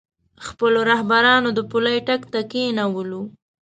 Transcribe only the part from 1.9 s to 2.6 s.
ټک ته